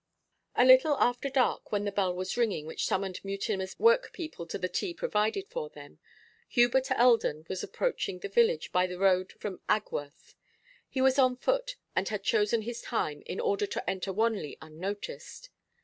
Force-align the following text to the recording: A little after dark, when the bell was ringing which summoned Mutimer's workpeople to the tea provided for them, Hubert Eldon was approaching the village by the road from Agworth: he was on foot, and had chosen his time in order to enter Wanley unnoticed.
A 0.55 0.65
little 0.65 0.95
after 0.97 1.29
dark, 1.29 1.71
when 1.71 1.85
the 1.85 1.91
bell 1.91 2.15
was 2.15 2.35
ringing 2.35 2.65
which 2.65 2.87
summoned 2.87 3.19
Mutimer's 3.23 3.77
workpeople 3.77 4.47
to 4.47 4.57
the 4.57 4.67
tea 4.67 4.95
provided 4.95 5.47
for 5.47 5.69
them, 5.69 5.99
Hubert 6.49 6.89
Eldon 6.89 7.45
was 7.47 7.61
approaching 7.61 8.17
the 8.17 8.27
village 8.27 8.71
by 8.71 8.87
the 8.87 8.97
road 8.97 9.31
from 9.33 9.61
Agworth: 9.69 10.33
he 10.89 11.01
was 11.01 11.19
on 11.19 11.35
foot, 11.37 11.75
and 11.95 12.09
had 12.09 12.23
chosen 12.23 12.63
his 12.63 12.81
time 12.81 13.21
in 13.27 13.39
order 13.39 13.67
to 13.67 13.87
enter 13.87 14.11
Wanley 14.11 14.57
unnoticed. 14.59 15.51